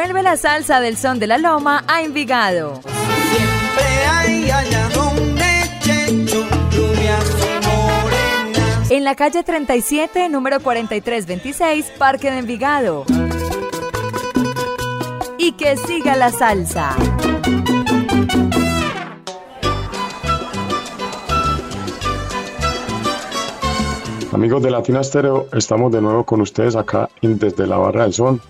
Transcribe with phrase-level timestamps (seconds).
[0.00, 2.74] Vuelve la salsa del son de la loma a Envigado.
[2.84, 5.44] Siempre hay allá donde
[5.80, 6.46] Checho,
[7.64, 8.90] morenas.
[8.92, 13.06] En la calle 37, número 4326, Parque de Envigado.
[15.36, 16.94] Y que siga la salsa.
[24.32, 28.12] Amigos de Latina Estéreo, estamos de nuevo con ustedes acá en Desde la Barra del
[28.12, 28.40] Son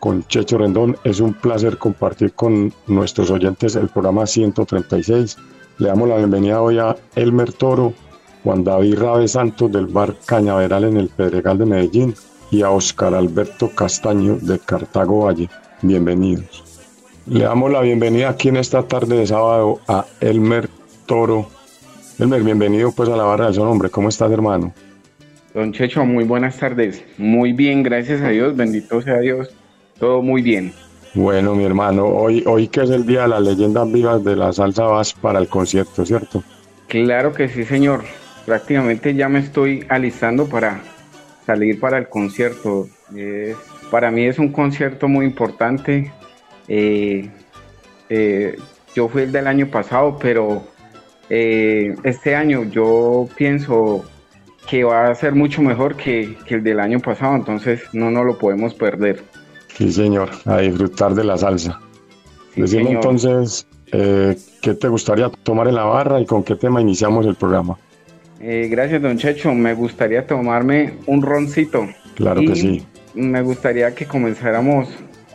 [0.00, 0.96] con Checho Rendón.
[1.04, 5.36] Es un placer compartir con nuestros oyentes el programa 136.
[5.78, 7.92] Le damos la bienvenida hoy a Elmer Toro,
[8.44, 12.14] Juan David Rabe Santos del bar Cañaveral en el Pedregal de Medellín
[12.50, 15.48] y a Oscar Alberto Castaño de Cartago Valle.
[15.82, 16.64] Bienvenidos.
[17.26, 20.68] Le damos la bienvenida aquí en esta tarde de sábado a Elmer
[21.06, 21.48] Toro.
[22.18, 23.90] Elmer, bienvenido pues a la barra de su nombre.
[23.90, 24.72] ¿Cómo estás, hermano?
[25.52, 27.02] Don Checho, muy buenas tardes.
[27.18, 29.50] Muy bien, gracias a Dios, bendito sea Dios.
[29.98, 30.72] Todo muy bien.
[31.14, 34.52] Bueno, mi hermano, hoy, hoy que es el día de las leyendas vivas de la
[34.52, 36.42] salsa vas para el concierto, ¿cierto?
[36.88, 38.04] Claro que sí, señor.
[38.44, 40.82] Prácticamente ya me estoy alistando para
[41.46, 42.86] salir para el concierto.
[43.16, 43.56] Eh,
[43.90, 46.12] para mí es un concierto muy importante.
[46.68, 47.30] Eh,
[48.10, 48.56] eh,
[48.94, 50.64] yo fui el del año pasado, pero
[51.28, 54.04] este año yo pienso
[54.68, 58.26] que va a ser mucho mejor que, que el del año pasado, entonces no nos
[58.26, 59.24] lo podemos perder.
[59.76, 61.80] Sí, señor, a disfrutar de la salsa.
[62.54, 62.92] Sí, señor.
[62.94, 67.34] entonces, eh, ¿qué te gustaría tomar en la barra y con qué tema iniciamos el
[67.34, 67.76] programa?
[68.40, 69.52] Eh, gracias, don Checho.
[69.52, 71.86] Me gustaría tomarme un roncito.
[72.14, 72.86] Claro Y que sí.
[73.14, 74.88] Me gustaría que comenzáramos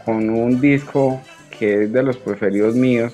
[0.05, 1.21] con un disco
[1.57, 3.13] que es de los preferidos míos,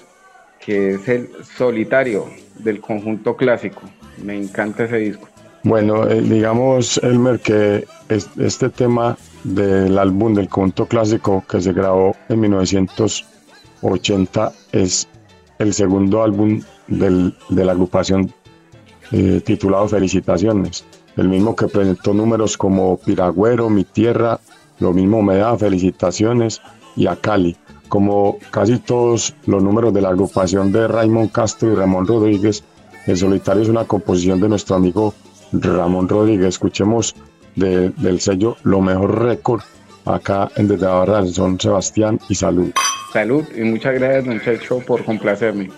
[0.65, 2.25] que es el Solitario
[2.59, 3.81] del conjunto clásico.
[4.23, 5.27] Me encanta ese disco.
[5.63, 11.73] Bueno, eh, digamos, Elmer, que es- este tema del álbum del conjunto clásico que se
[11.73, 15.07] grabó en 1980 es
[15.59, 18.31] el segundo álbum del- de la agrupación
[19.11, 20.83] eh, titulado Felicitaciones.
[21.15, 24.39] El mismo que presentó números como Piragüero, Mi Tierra,
[24.79, 26.61] lo mismo me da Felicitaciones
[26.95, 27.55] y a Cali.
[27.87, 32.63] Como casi todos los números de la agrupación de Raymond Castro y Ramón Rodríguez,
[33.05, 35.13] El Solitario es una composición de nuestro amigo
[35.53, 36.49] Ramón Rodríguez.
[36.49, 37.15] Escuchemos
[37.57, 39.61] de- del sello Lo Mejor Récord
[40.05, 42.71] acá en Desde Barra del Son Sebastián y Salud.
[43.11, 44.39] Salud y muchas gracias, don
[44.85, 45.69] por complacerme.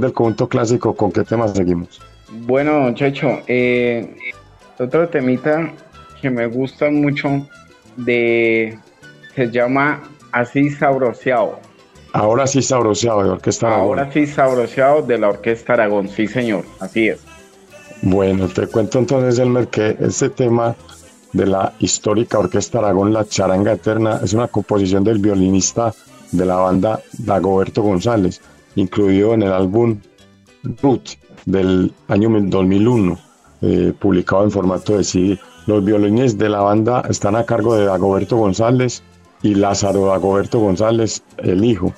[0.00, 2.00] Después del conjunto clásico, ¿con qué tema seguimos?
[2.46, 4.16] Bueno, Checho, eh,
[4.78, 5.72] otro temita
[6.20, 7.46] que me gusta mucho
[7.96, 8.78] de
[9.34, 10.02] se llama
[10.32, 11.58] Así Sabroseado.
[12.12, 13.98] Ahora sí sabroseado de Orquesta Aragón.
[14.00, 17.20] Ahora sí Sabroseado de la Orquesta Aragón, sí señor, así es.
[18.02, 20.74] Bueno, te cuento entonces, Elmer, que este tema
[21.32, 25.94] de la histórica Orquesta Aragón, La Charanga Eterna, es una composición del violinista
[26.32, 28.40] de la banda Dagoberto González,
[28.76, 29.98] incluido en el álbum
[30.82, 31.10] Root
[31.46, 33.18] del año 2001,
[33.62, 35.38] eh, publicado en formato de CD.
[35.66, 39.02] Los violines de la banda están a cargo de Dagoberto González
[39.42, 41.92] y Lázaro Dagoberto González, el hijo.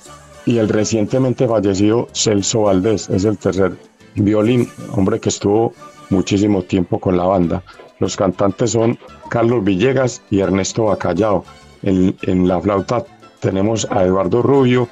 [0.45, 3.73] Y el recientemente fallecido Celso Valdés es el tercer
[4.15, 5.73] violín, hombre que estuvo
[6.09, 7.63] muchísimo tiempo con la banda.
[7.99, 8.99] Los cantantes son
[9.29, 11.45] Carlos Villegas y Ernesto Bacallao.
[11.81, 13.05] En, en la flauta
[13.39, 14.87] tenemos a Eduardo Rubio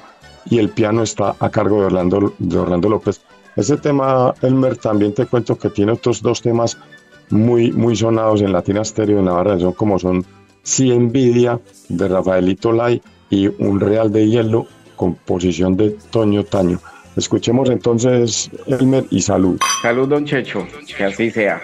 [0.46, 3.20] y el piano está a cargo de Orlando, de Orlando López.
[3.56, 6.78] Ese tema, Elmer, también te cuento que tiene otros dos temas
[7.30, 10.24] muy, muy sonados en Latina Stereo en Navarra, son como son
[10.62, 16.78] Si Envidia de Rafaelito Lai y Un Real de Hielo, composición de Toño Taño.
[17.16, 19.58] Escuchemos entonces, Elmer, y salud.
[19.82, 21.62] Salud, don Checho, que así sea.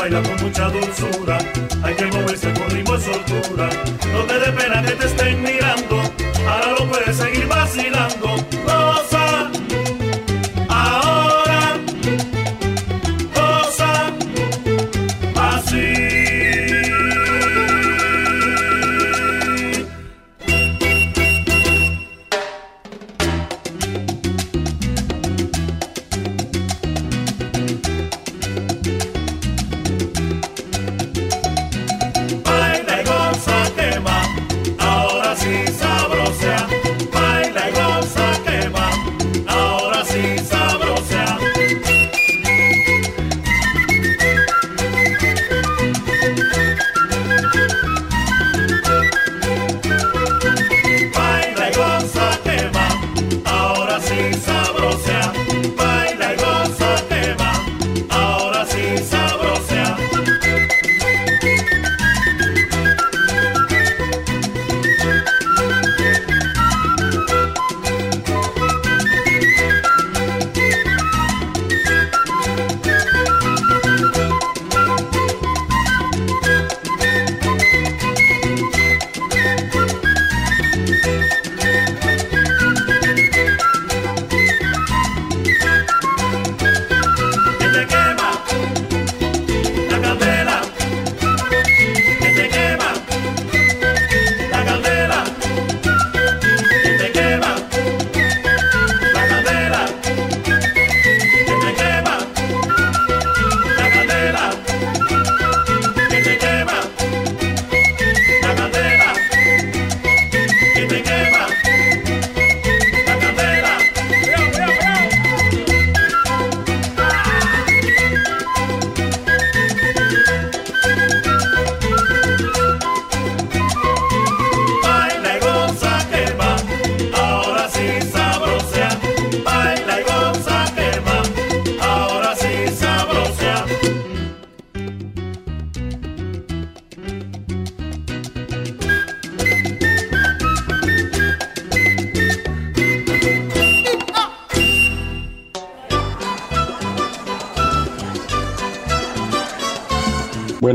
[0.00, 1.38] Baila con mucha dulzura,
[1.82, 3.68] hay que moverse con ritmo y soltura.
[4.12, 6.00] No te dé pena que te estén mirando,
[6.48, 8.28] ahora lo puedes seguir vacilando.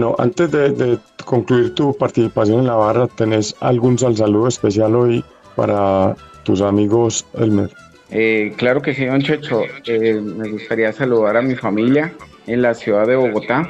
[0.06, 4.94] Bueno, antes de, de concluir tu participación en la barra, ¿tenés algún sal- saludo especial
[4.96, 7.72] hoy para tus amigos, Elmer?
[8.12, 9.64] Eh, claro que sí, don Checho.
[9.88, 12.14] Eh, me gustaría saludar a mi familia
[12.46, 13.68] en la ciudad de Bogotá,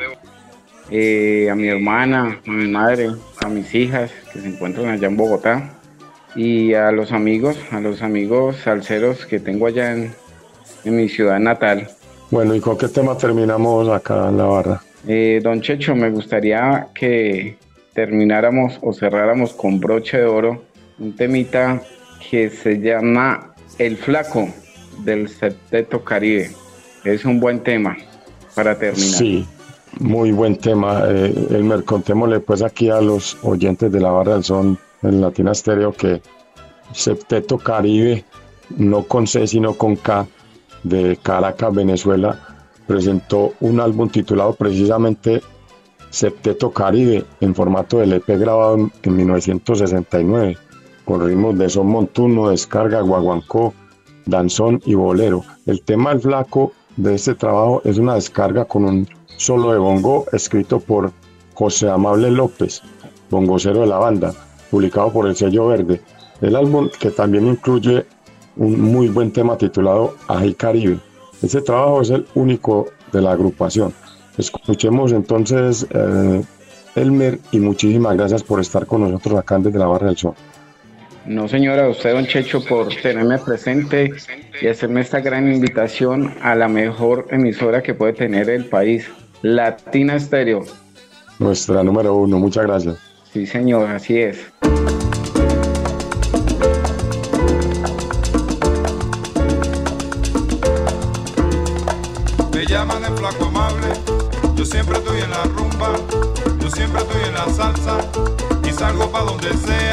[0.91, 3.11] eh, a mi hermana, a mi madre,
[3.41, 5.79] a mis hijas que se encuentran allá en Bogotá
[6.35, 10.13] y a los amigos, a los amigos salseros que tengo allá en,
[10.83, 11.87] en mi ciudad natal.
[12.29, 14.81] Bueno, ¿y con qué tema terminamos acá en la barra?
[15.07, 17.57] Eh, don Checho, me gustaría que
[17.93, 20.63] termináramos o cerráramos con broche de oro
[20.99, 21.81] un temita
[22.29, 24.47] que se llama El Flaco
[25.03, 26.51] del Septeto Caribe.
[27.03, 27.97] Es un buen tema
[28.55, 29.07] para terminar.
[29.07, 29.45] Sí,
[29.99, 31.03] muy buen tema.
[31.07, 31.83] Eh, Elmer,
[32.43, 36.21] pues aquí a los oyentes de la barra del son en Latina Stereo que
[36.93, 38.23] Septeto Caribe,
[38.77, 40.25] no con C sino con K,
[40.83, 42.54] de Caracas, Venezuela,
[42.87, 45.41] presentó un álbum titulado precisamente
[46.09, 50.57] Septeto Caribe en formato de LP grabado en, en 1969
[51.05, 53.73] con ritmos de son montuno, descarga, guaguancó,
[54.25, 55.43] danzón y bolero.
[55.65, 60.25] El tema El Flaco de este trabajo es una descarga con un solo de bongo
[60.33, 61.11] escrito por
[61.53, 62.81] José Amable López,
[63.29, 64.33] bongocero de la banda,
[64.71, 66.01] publicado por el sello verde.
[66.41, 68.05] El álbum que también incluye
[68.57, 70.99] un muy buen tema titulado Ají Caribe.
[71.45, 73.93] Este trabajo es el único de la agrupación.
[74.35, 76.41] Escuchemos entonces eh,
[76.95, 80.33] Elmer y muchísimas gracias por estar con nosotros acá desde la Barra del Sol.
[81.27, 84.11] No, señora, usted, don Checho, por tenerme presente
[84.59, 89.07] y hacerme esta gran invitación a la mejor emisora que puede tener el país,
[89.43, 90.65] Latina Stereo.
[91.37, 92.97] Nuestra número uno, muchas gracias.
[93.31, 94.51] Sí, señor, así es.
[104.75, 105.93] Siempre estoy en la rumba,
[106.59, 107.97] yo siempre estoy en la salsa
[108.67, 109.84] y salgo pa' donde sea,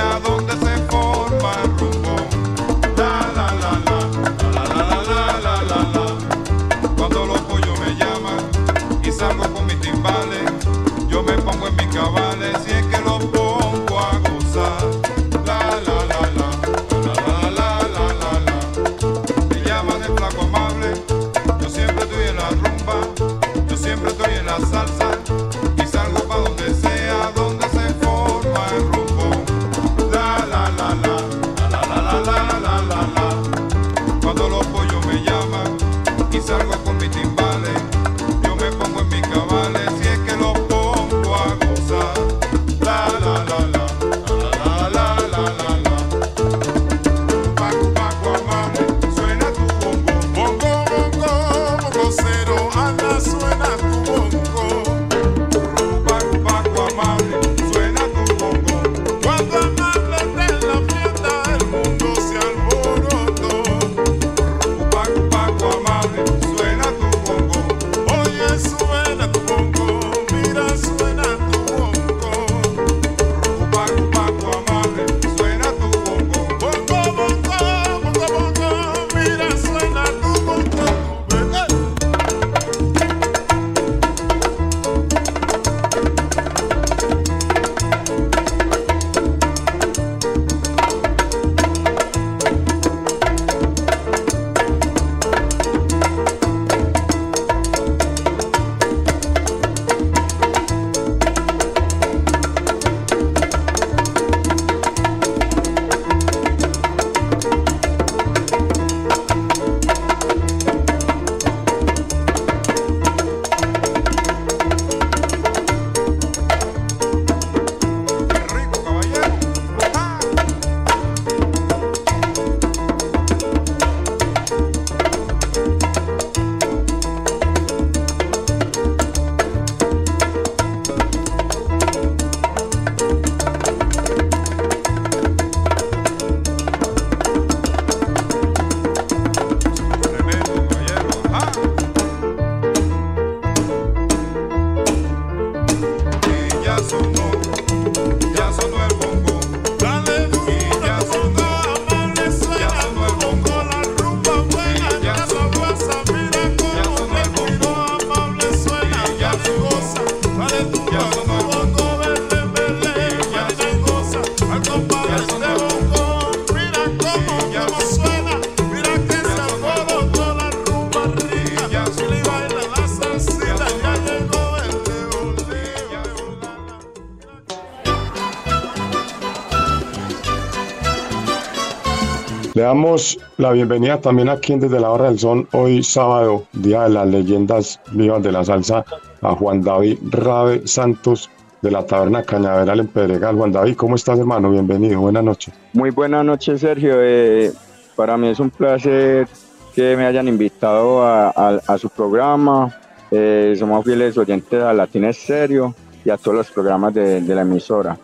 [182.72, 186.88] damos la bienvenida también aquí en Desde la Barra del Son, hoy sábado, Día de
[186.88, 188.82] las Leyendas Vivas de la Salsa,
[189.20, 191.28] a Juan David Rabe Santos
[191.60, 193.36] de la Taberna Cañaveral en Pedregal.
[193.36, 194.50] Juan David, ¿cómo estás, hermano?
[194.50, 195.52] Bienvenido, buenas noches.
[195.74, 196.94] Muy buenas noches, Sergio.
[196.98, 197.52] Eh,
[197.94, 199.28] para mí es un placer
[199.74, 202.74] que me hayan invitado a, a- a su programa.
[203.10, 205.74] Eh, somos fieles oyentes a Latina Estéreo
[206.06, 207.98] y a todos los programas de, de la emisora.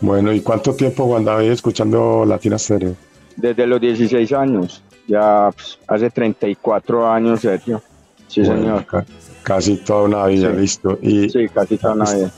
[0.00, 2.94] Bueno, ¿y cuánto tiempo, Juan David, escuchando Latina Stereo?
[3.36, 7.82] Desde los 16 años, ya pues, hace 34 años, Sergio.
[8.28, 8.86] Sí, Bueno, señor.
[8.86, 9.04] ca-
[9.42, 10.56] casi toda una vida, Sí.
[10.60, 10.98] listo.
[11.02, 12.30] Y Sí, casi toda una vida.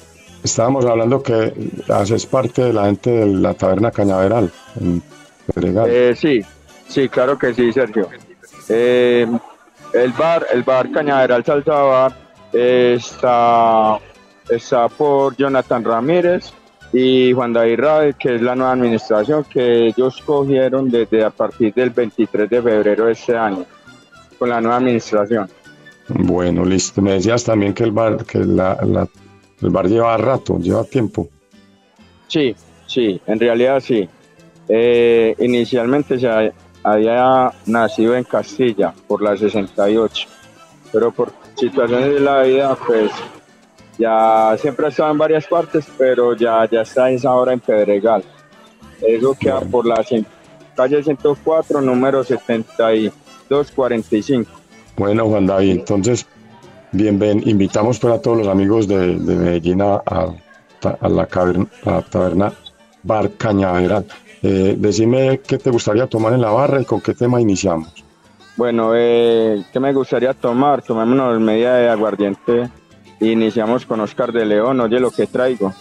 [0.43, 1.53] estábamos hablando que
[1.89, 5.03] haces parte de la gente de la Taberna Cañaveral en
[5.55, 5.89] Pedregal.
[5.91, 6.41] Eh, sí,
[6.89, 8.09] sí, claro que sí, Sergio.
[8.69, 9.27] Eh,
[9.93, 12.17] el bar, el bar Cañaveral Salsa Bar
[12.53, 13.99] eh, está,
[14.49, 16.53] está por Jonathan Ramírez
[16.97, 21.75] y Juan David Rabe, que es la nueva administración que ellos cogieron desde a partir
[21.75, 23.65] del 23 de febrero de este año,
[24.39, 25.51] con la nueva administración.
[26.09, 27.03] Bueno, listo.
[27.03, 29.09] Me decías también que el bar, que la, la-
[29.61, 31.29] el bar lleva rato, lleva tiempo.
[32.29, 32.55] Sí,
[32.87, 34.09] sí, en realidad sí.
[34.69, 36.53] Eh, inicialmente se ha-
[36.85, 40.29] había nacido en Castilla por la 68,
[40.93, 43.11] pero por situaciones de la vida, pues
[43.99, 48.23] ya siempre ha estado en varias partes, pero ya, ya está es ahora en Pedregal.
[49.01, 50.05] Eso queda por la
[50.77, 52.25] calle 104, número
[53.49, 54.51] 7245.
[54.97, 56.27] Bueno, Juan David, entonces,
[56.93, 60.35] bien, invitamos pues a todos los amigos de, de Medellín a, a-
[61.01, 62.53] a la, caverna- a la taberna
[63.03, 64.05] Bar Cañaveral.
[64.43, 68.05] Eh, decime qué te gustaría tomar en la barra y con qué tema iniciamos.
[68.57, 70.83] Bueno, eh, ¿qué me gustaría tomar?
[70.83, 72.69] Tomémonos media de aguardiente.
[73.21, 74.81] Iniciamos con Oscar de León.
[74.81, 75.73] Oye, lo que traigo.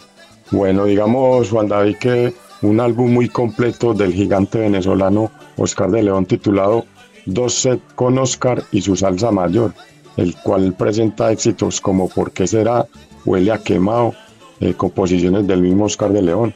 [0.51, 6.25] Bueno, digamos, Juan David, que un álbum muy completo del gigante venezolano Oscar de León
[6.25, 6.85] titulado
[7.25, 9.73] Dos set con Oscar y su salsa mayor,
[10.17, 12.85] el cual presenta éxitos como ¿Por qué será?
[13.25, 14.13] Huele a quemado,
[14.59, 16.53] eh, composiciones del mismo Oscar de León,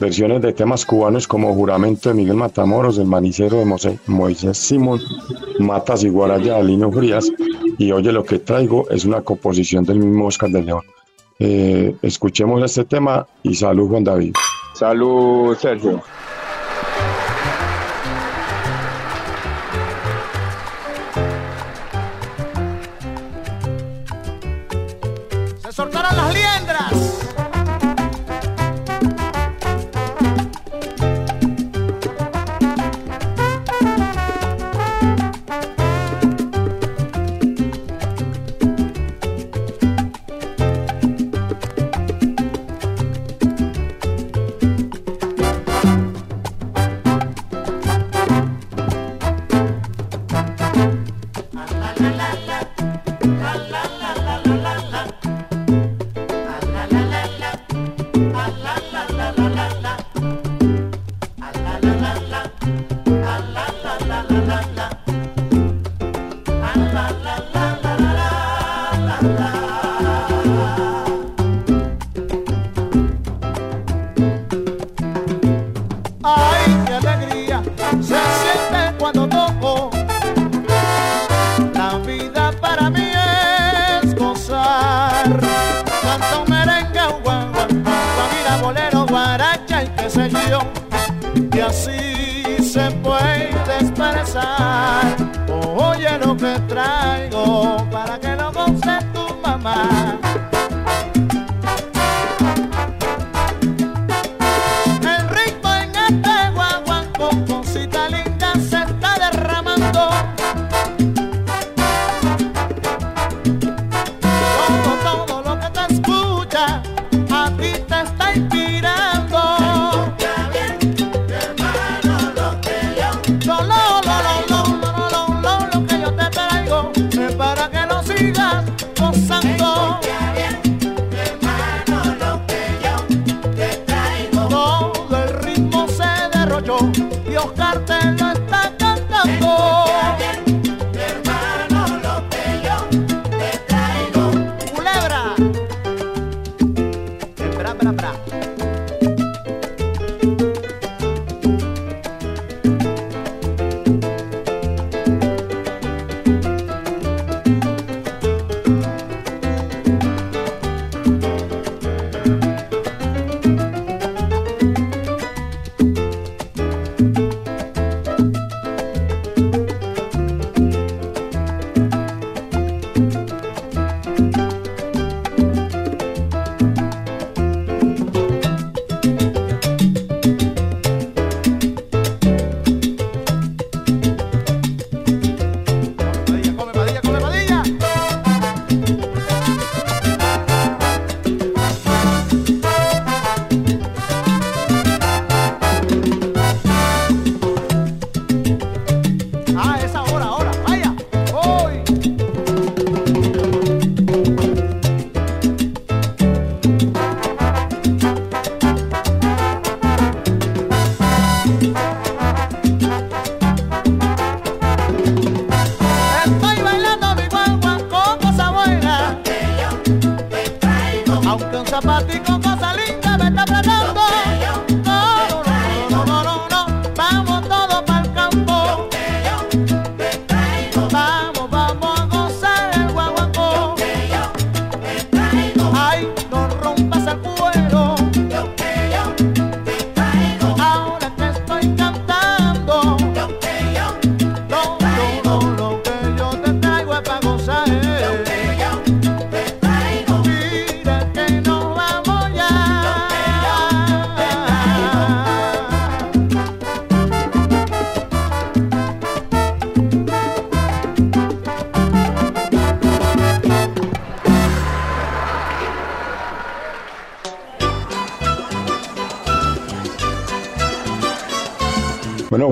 [0.00, 5.00] versiones de temas cubanos como Juramento de Miguel Matamoros, El Manicero de Mose- Moisés Simón,
[5.58, 7.30] Matas y Guaraya de Lino Frías,
[7.78, 10.82] y Oye lo que traigo es una composición del mismo Oscar de León.
[11.38, 14.34] Eh, escuchemos este tema y salud Juan David.
[14.74, 16.02] Salud, Sergio.
[25.62, 26.34] Se soltaron las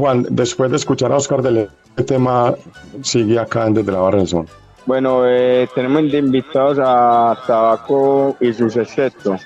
[0.08, 2.54] Juan, después de escuchar a Oscar de ¿qué tema
[3.02, 4.46] sigue acá en Desde la Barra del Son?
[4.86, 9.36] Bueno, eh, tenemos invitados a Tabaco y su sexteto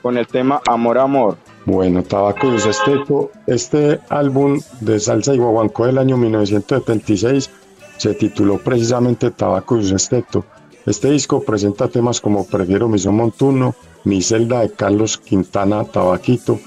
[0.00, 1.36] con el tema Amor Amor.
[1.66, 7.50] Bueno, Tabaco y su sexteto, este álbum de salsa y guaguancó del año 1976
[7.98, 10.46] se tituló precisamente Tabaco y su sexteto.
[10.86, 16.58] Este disco presenta temas como Prefiero mi son montuno, Mi celda de Carlos Quintana Tabaquito,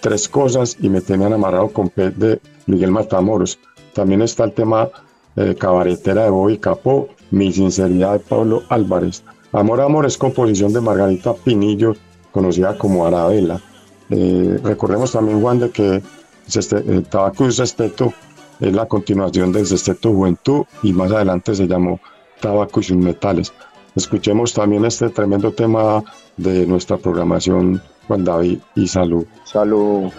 [0.00, 3.58] Tres cosas y Me tenían amarrado con de Miguel Matamoros.
[3.94, 4.88] También está el tema
[5.36, 9.22] eh, Cabaretera de Bobby Capó, Mi sinceridad de Pablo Álvarez.
[9.52, 11.94] Amor Amor es composición de Margarita Pinillo,
[12.32, 13.60] conocida como Arabela.
[14.10, 18.12] Eh, recordemos también, Juan, de que eh, Tabaco y Sesteto
[18.60, 22.00] es la continuación del Sesteto Juventud y más adelante se llamó
[22.40, 23.52] Tabaco y sus metales.
[23.96, 26.02] Escuchemos también este tremendo tema
[26.36, 29.26] de nuestra programación, Juan David, y salud.
[29.44, 30.10] Salud.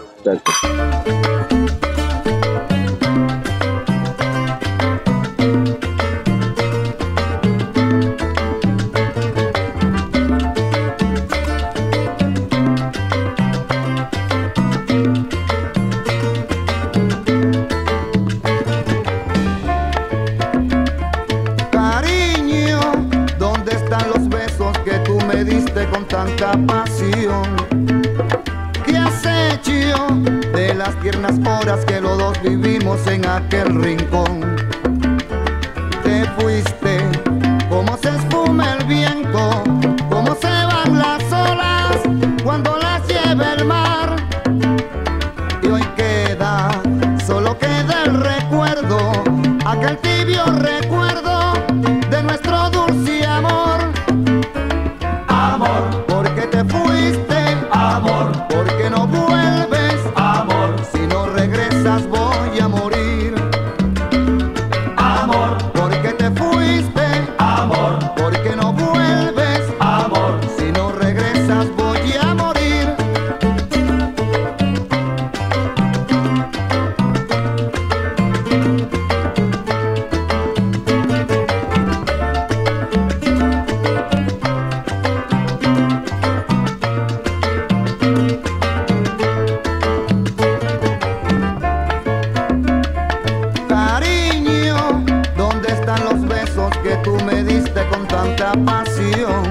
[98.52, 99.44] Tanta pasión?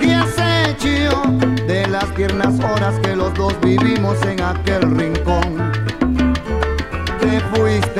[0.00, 0.36] ¿Qué has
[0.68, 1.22] hecho
[1.66, 5.72] de las tiernas horas que los dos vivimos en aquel rincón?
[7.20, 7.93] Te fuiste,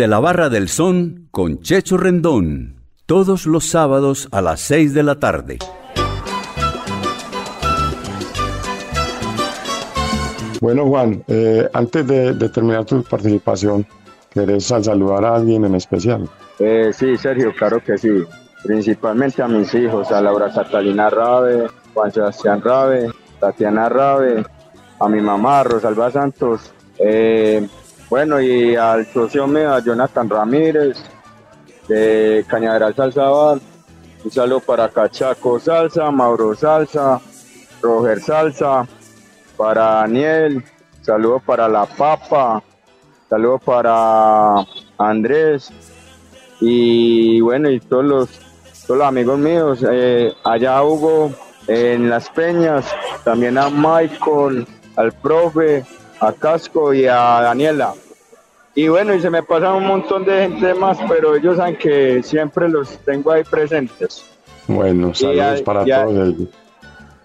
[0.00, 2.76] Desde la Barra del Son con Checho Rendón.
[3.04, 5.58] Todos los sábados a las 6 de la tarde.
[10.62, 13.86] Bueno, Juan, eh, antes de, de terminar tu participación,
[14.30, 16.26] ¿querés sal- saludar a alguien en especial?
[16.60, 18.24] Eh, sí, Sergio, claro que sí.
[18.64, 24.46] Principalmente a mis hijos, a Laura Catalina Rabe, Juan Sebastián Rabe, Tatiana Rabe,
[24.98, 27.68] a mi mamá, Rosalba Santos, eh,
[28.10, 30.98] bueno, y al socio mío, a Jonathan Ramírez,
[31.88, 33.30] de Cañaveral Salsa.
[34.22, 37.20] Un saludo para Cachaco Salsa, Mauro Salsa,
[37.80, 38.86] Roger Salsa,
[39.56, 40.62] para Daniel,
[41.00, 42.62] saludo para La Papa,
[43.28, 44.66] saludo para
[44.98, 45.70] Andrés,
[46.60, 48.28] y bueno, y todos los,
[48.86, 51.32] todos amigos míos, eh, allá Hugo
[51.66, 52.86] en Las Peñas,
[53.24, 55.84] también a Michael, al profe,
[56.20, 57.94] a Casco y a Daniela.
[58.74, 62.22] Y bueno, y se me pasan un montón de gente más, pero ellos saben que
[62.22, 64.24] siempre los tengo ahí presentes.
[64.68, 66.48] Bueno, saludos para y todos ellos.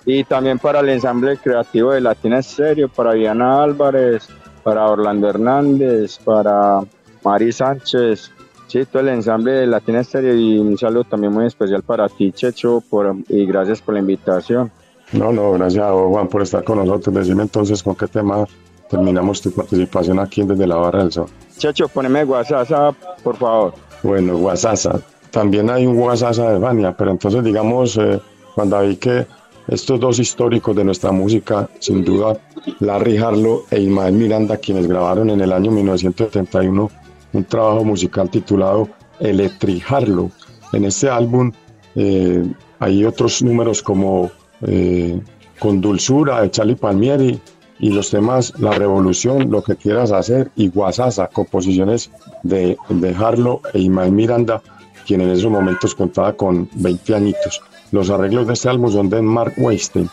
[0.05, 4.27] Y también para el ensamble creativo de Latina Estéreo, para Diana Álvarez,
[4.63, 6.81] para Orlando Hernández, para
[7.23, 8.31] Mari Sánchez,
[8.67, 12.31] Sí, todo el ensamble de Latina Estéreo y un saludo también muy especial para ti,
[12.31, 14.71] Checho, por, y gracias por la invitación.
[15.13, 17.13] No, no, gracias a vos, Juan por estar con nosotros.
[17.15, 18.45] Decime entonces con qué tema
[18.89, 21.27] terminamos tu participación aquí Desde la Barra del Sol.
[21.57, 23.73] Checho, poneme WhatsApp, por favor.
[24.03, 24.99] Bueno, Guasasa.
[25.31, 28.19] También hay un Guasasa de Fania, pero entonces digamos, eh,
[28.53, 29.25] cuando vi que
[29.67, 32.37] estos dos históricos de nuestra música, sin duda,
[32.79, 36.89] Larry Harlow e Ismael Miranda, quienes grabaron en el año 1971
[37.33, 38.87] un trabajo musical titulado
[39.19, 40.29] Electrijarlo.
[40.73, 41.51] En este álbum
[41.95, 42.43] eh,
[42.79, 44.29] hay otros números como
[44.61, 45.19] eh,
[45.59, 47.39] Con Dulzura de Charlie Palmieri
[47.79, 52.09] y los temas La Revolución, Lo que quieras hacer y Guasasa, composiciones
[52.43, 54.61] de, de Harlow e Ismael Miranda,
[55.05, 57.61] quien en esos momentos contaba con 20 añitos.
[57.91, 60.09] Los arreglos de este álbum son de Mark Weinstein.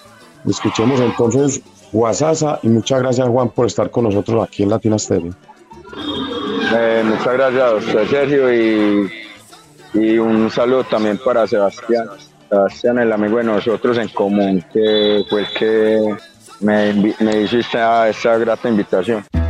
[0.46, 5.32] Escuchemos entonces Guasasa y muchas gracias Juan por estar con nosotros aquí en Latina Stereo.
[6.74, 9.10] Eh, muchas gracias Sergio, y,
[9.94, 12.08] y un saludo también para Sebastián.
[12.48, 16.16] Sebastián, el amigo de nosotros en común, que fue el que
[16.62, 19.41] me, me hizo esta, esta grata invitación.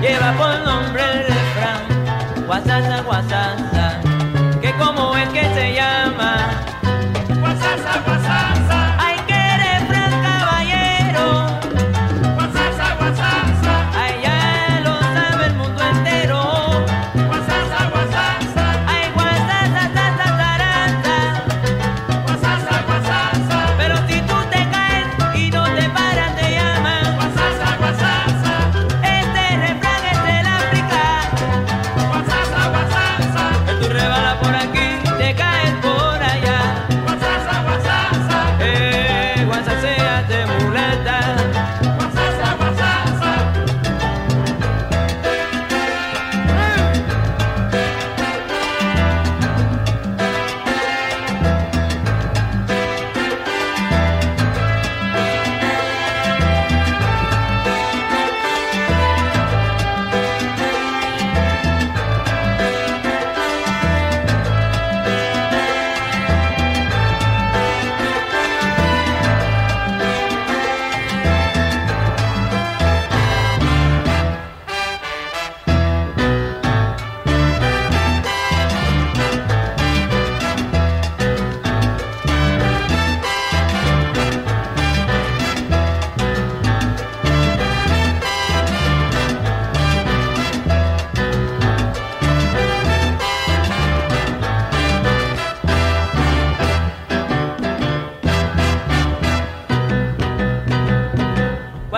[0.00, 3.87] lleva por nombre el refrán, guasasa, guasasa.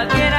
[0.08, 0.29] Yeah.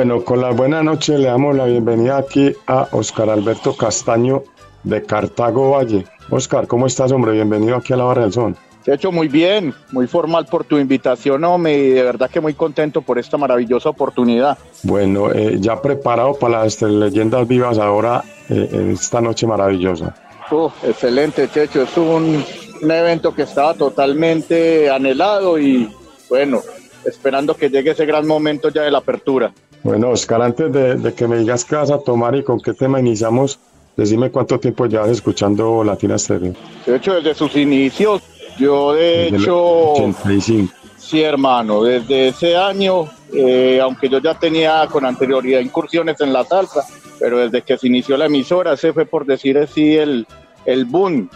[0.00, 4.44] Bueno, con la buena noche le damos la bienvenida aquí a Oscar Alberto Castaño
[4.82, 6.06] de Cartago Valle.
[6.30, 7.32] Oscar, ¿cómo estás, hombre?
[7.32, 8.56] Bienvenido aquí a la Barra del Son.
[8.82, 13.02] Checho, muy bien, muy formal por tu invitación, hombre, y de verdad que muy contento
[13.02, 14.56] por esta maravillosa oportunidad.
[14.84, 20.14] Bueno, eh, ya preparado para las leyendas vivas ahora eh, en esta noche maravillosa.
[20.50, 22.42] Uf, excelente, Checho, es un,
[22.80, 25.94] un evento que estaba totalmente anhelado y
[26.30, 26.62] bueno,
[27.04, 29.52] esperando que llegue ese gran momento ya de la apertura.
[29.82, 32.74] Bueno, Oscar, antes de, de que me digas qué vas a tomar y con qué
[32.74, 33.58] tema iniciamos,
[33.96, 36.54] decime cuánto tiempo llevas escuchando Latina Stereo.
[36.86, 38.22] De hecho, desde sus inicios,
[38.58, 39.92] yo de Desde hecho...
[39.92, 40.74] 85.
[40.98, 46.44] Sí, hermano, desde ese año, eh, aunque yo ya tenía con anterioridad incursiones en la
[46.44, 46.84] salsa,
[47.18, 50.26] pero desde que se inició la emisora, ese fue por decir así el,
[50.66, 51.28] el boom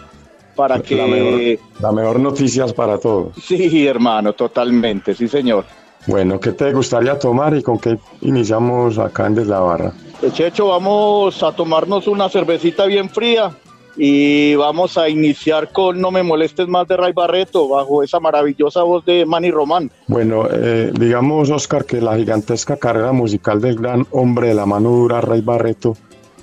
[0.54, 0.96] para que...
[0.96, 3.34] La mejor, la mejor noticias para todos.
[3.42, 5.64] Sí, hermano, totalmente, sí, señor.
[6.06, 9.92] Bueno, ¿qué te gustaría tomar y con qué iniciamos acá en Desde la Barra?
[10.22, 13.52] Eh, Checho, vamos a tomarnos una cervecita bien fría
[13.96, 18.82] y vamos a iniciar con No me molestes más de Ray Barreto, bajo esa maravillosa
[18.82, 19.90] voz de Manny Román.
[20.08, 24.90] Bueno, eh, digamos, Oscar, que la gigantesca carrera musical del gran hombre de la mano
[24.90, 25.96] dura, Ray Barreto,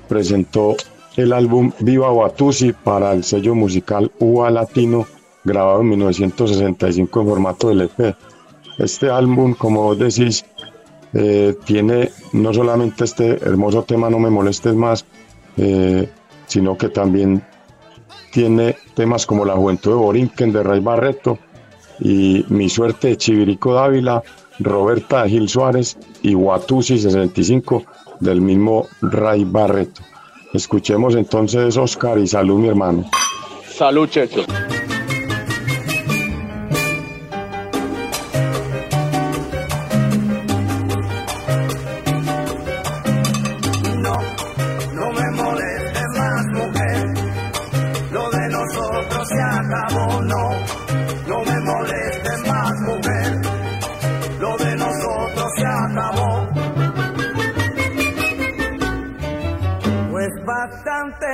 [0.07, 0.75] presentó
[1.17, 5.05] el álbum Viva Watusi para el sello musical UA Latino,
[5.43, 8.15] grabado en 1965 en formato LP.
[8.81, 10.43] Este álbum, como vos decís,
[11.13, 15.05] eh, tiene no solamente este hermoso tema No me molestes más,
[15.57, 16.09] eh,
[16.47, 17.43] sino que también
[18.31, 21.37] tiene temas como La Juventud de Borinquen de Ray Barreto
[21.99, 24.23] y Mi Suerte de Chivirico Dávila,
[24.59, 27.83] Roberta Gil Suárez y Watusi 65
[28.19, 30.01] del mismo Ray Barreto.
[30.53, 33.05] Escuchemos entonces Oscar y salud mi hermano.
[33.67, 34.43] Salud, Checho.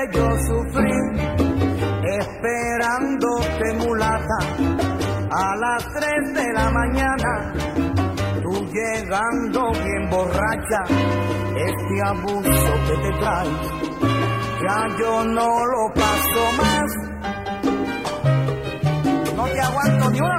[0.05, 0.91] Yo sufrí
[2.19, 4.37] esperándote mulata
[5.31, 7.53] a las 3 de la mañana.
[8.43, 10.83] Tú llegando bien borracha,
[11.55, 13.49] este abuso que te trae,
[14.63, 16.89] ya yo no lo paso más.
[19.35, 20.36] No te aguanto ni una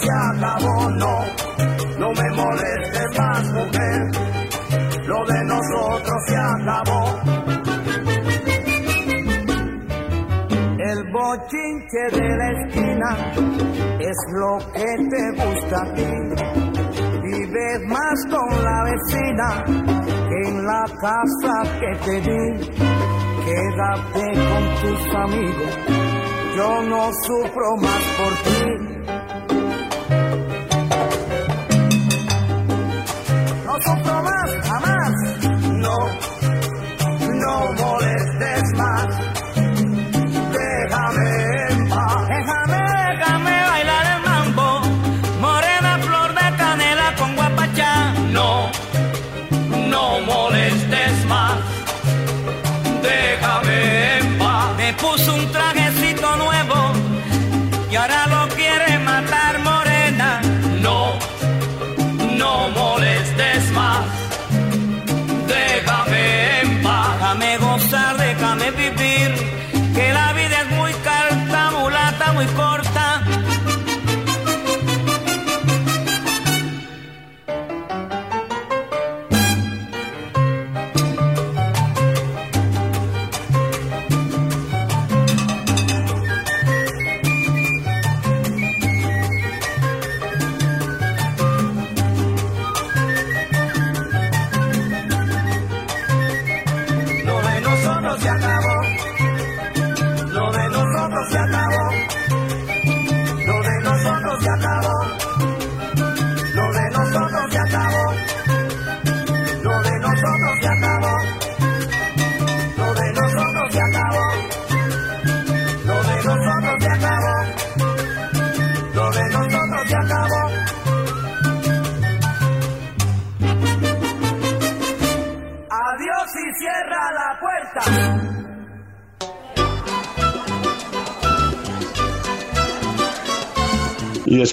[0.00, 1.18] se acabó, no.
[1.98, 4.00] No me molestes más, mujer.
[5.06, 7.04] Lo de nosotros se acabó.
[10.78, 13.10] El bochinche de la esquina
[14.00, 16.12] es lo que te gusta a ti.
[17.22, 19.64] Vives más con la vecina
[20.28, 22.70] que en la casa que te di.
[23.44, 25.72] Quédate con tus amigos,
[26.56, 28.83] yo no sufro más por ti.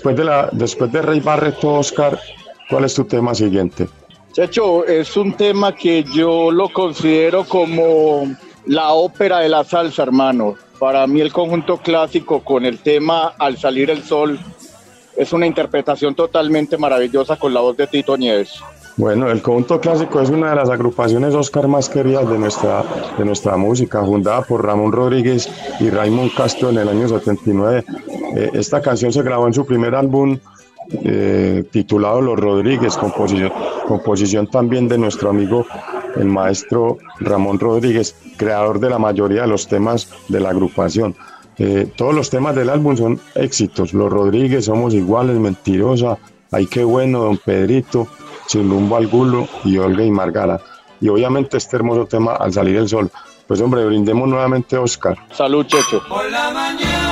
[0.01, 2.19] Después de, la, después de Rey Barreto, Oscar,
[2.67, 3.87] ¿cuál es tu tema siguiente?
[4.33, 8.23] Checho, es un tema que yo lo considero como
[8.65, 10.55] la ópera de la salsa, hermano.
[10.79, 14.39] Para mí el conjunto clásico con el tema Al salir el sol
[15.15, 18.59] es una interpretación totalmente maravillosa con la voz de Tito Nieves.
[18.97, 22.83] Bueno, el conjunto clásico es una de las agrupaciones Oscar más queridas de nuestra,
[23.17, 27.85] de nuestra música, fundada por Ramón Rodríguez y Raymond Castro en el año 79.
[28.35, 30.37] Eh, esta canción se grabó en su primer álbum
[30.91, 33.51] eh, titulado Los Rodríguez, composición,
[33.87, 35.65] composición también de nuestro amigo
[36.15, 41.15] el maestro Ramón Rodríguez, creador de la mayoría de los temas de la agrupación.
[41.57, 43.93] Eh, todos los temas del álbum son éxitos.
[43.93, 46.17] Los Rodríguez, Somos Iguales, Mentirosa,
[46.51, 48.07] Ay Qué Bueno, Don Pedrito,
[48.51, 50.59] Sin Rumbo al Gulo y Olga y Margara.
[50.99, 53.09] Y obviamente este hermoso tema Al Salir el Sol.
[53.47, 55.17] Pues hombre, brindemos nuevamente Oscar.
[55.31, 56.03] Salud, Checho.
[56.09, 57.10] Por la mañana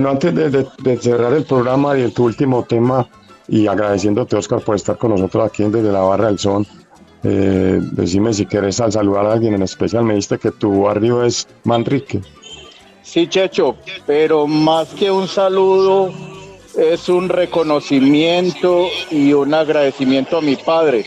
[0.00, 3.06] Bueno, antes de, cerrar el programa y en tu último tema,
[3.48, 6.66] y agradeciéndote, Oscar, por estar con nosotros aquí en desde la Barra del Son,
[7.22, 10.04] eh, decime si quieres al saludar a alguien en especial.
[10.04, 12.22] Me dijiste que tu barrio es Manrique.
[13.02, 13.76] Sí, Checho,
[14.06, 16.10] pero más que un saludo,
[16.78, 21.04] es un reconocimiento y un agradecimiento a mi padre,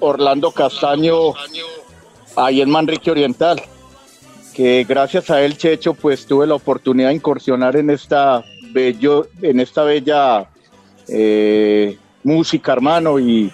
[0.00, 1.32] Orlando Castaño,
[2.36, 3.62] ahí en Manrique Oriental,
[4.58, 8.42] que gracias a él, Checho, pues tuve la oportunidad de incursionar en esta,
[8.72, 10.48] bello, en esta bella
[11.06, 13.52] eh, música, hermano, y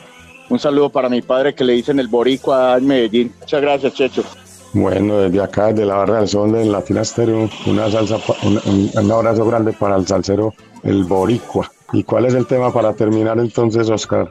[0.48, 3.34] un saludo para mi padre que le dicen el boricua en Medellín.
[3.38, 4.24] Muchas gracias, Checho.
[4.72, 9.12] Bueno, desde acá, desde la Barra del Son de Latina Stereo, una salsa, un- un
[9.12, 11.70] abrazo grande para el salsero, el boricua.
[11.92, 14.30] ¿Y cuál es el tema para terminar entonces, Oscar?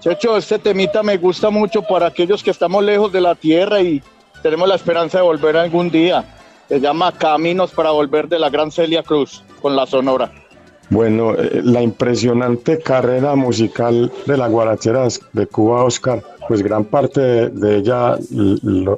[0.00, 4.02] Checho, este temita me gusta mucho para aquellos que estamos lejos de la tierra y
[4.42, 6.24] tenemos la esperanza de volver algún día.
[6.68, 10.30] Se llama Caminos para volver de la Gran Celia Cruz con la Sonora.
[10.90, 17.48] Bueno, eh, la impresionante carrera musical de la guaracheras de Cuba, Oscar, pues gran parte
[17.48, 18.18] de, ella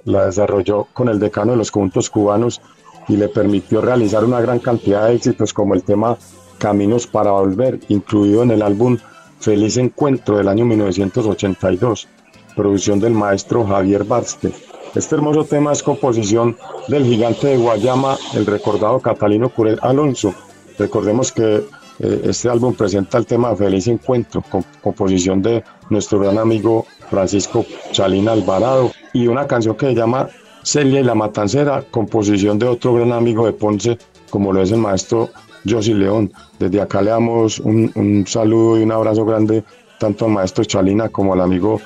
[0.05, 2.61] la desarrolló con el decano de los conjuntos cubanos
[3.07, 6.17] y le permitió realizar una gran cantidad de éxitos como el tema
[6.59, 8.99] Caminos para Volver, incluido en el álbum
[9.39, 12.09] Feliz Encuentro del año 1982,
[12.57, 14.53] producción del maestro Javier Barste.
[14.95, 16.57] Este hermoso tema es composición
[16.89, 20.33] del gigante de Guayama, el recordado Catalino Curel Alonso.
[20.79, 21.65] Recordemos que
[21.99, 27.65] eh, este álbum presenta el tema Feliz Encuentro, con- composición de nuestro gran amigo Francisco
[27.93, 30.29] Chalina Alvarado, y una canción que se llama
[30.63, 33.99] Celia y la Matancera, composición de otro gran amigo de Ponce,
[34.31, 35.31] como lo es el maestro
[35.69, 36.33] Josy León.
[36.59, 39.65] Desde acá le damos un, un saludo y un abrazo grande
[39.99, 41.81] tanto al maestro Chalina como al amigo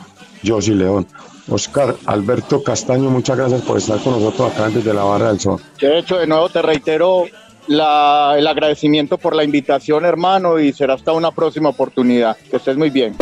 [0.46, 1.06] Josy León.
[1.50, 5.60] Oscar Alberto Castaño, muchas gracias por estar con nosotros acá desde la Barra del Sol.
[5.78, 7.24] Checho, de nuevo te reitero
[7.68, 12.36] la- el agradecimiento por la invitación, hermano, y será hasta una próxima oportunidad.
[12.50, 13.14] Que estés muy bien.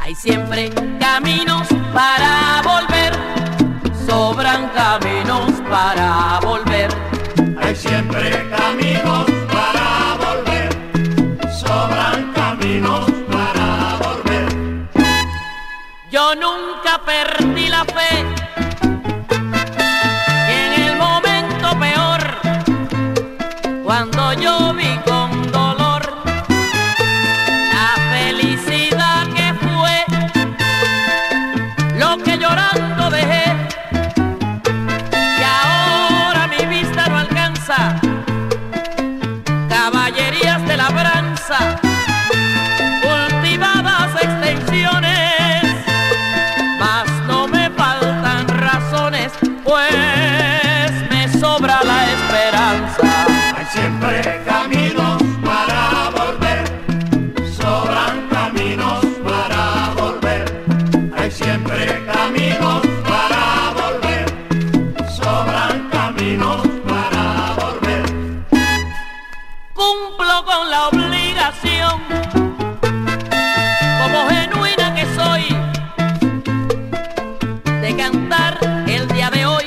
[0.00, 0.70] Hay siempre
[1.00, 2.33] caminos para
[70.42, 72.02] Con la obligación,
[74.02, 75.44] como genuina que soy,
[77.80, 78.58] de cantar
[78.88, 79.66] el día de hoy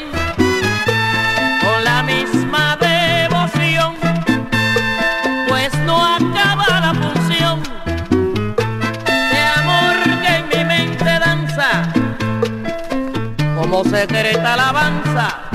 [1.61, 3.95] con la misma devoción,
[5.47, 7.63] pues no acaba la función
[9.07, 11.91] de amor que en mi mente danza,
[13.55, 15.46] como secreta alabanza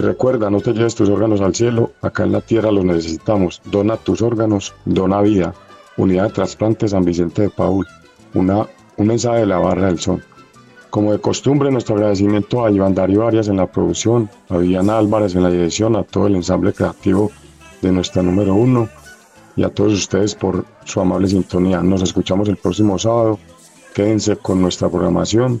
[0.00, 3.60] recuerda, no te lleves tus órganos al cielo, acá en la tierra los necesitamos.
[3.64, 5.54] Dona tus órganos, dona vida.
[5.96, 7.86] Unidad de Trasplante San Vicente de Paul.
[8.34, 10.22] Una, un mensaje de la Barra del Sol.
[10.90, 15.34] Como de costumbre, nuestro agradecimiento a Iván Darío Arias en la producción, a Viviana Álvarez
[15.34, 17.30] en la dirección, a todo el ensamble creativo
[17.82, 18.88] de nuestra número uno
[19.56, 21.82] y a todos ustedes por su amable sintonía.
[21.82, 23.38] Nos escuchamos el próximo sábado.
[23.94, 25.60] Quédense con nuestra programación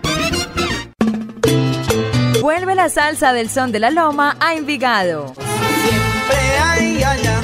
[2.41, 5.33] Vuelve la salsa del son de la loma a Envigado.
[5.35, 7.41] Siempre hay allá.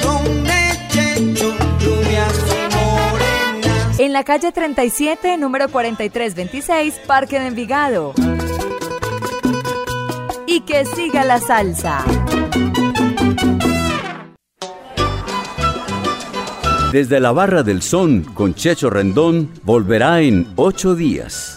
[4.00, 8.14] En la calle 37, número 4326, Parque de Envigado.
[10.45, 12.06] Y que siga la salsa.
[16.91, 21.57] Desde la Barra del Son con Checho Rendón volverá en ocho días.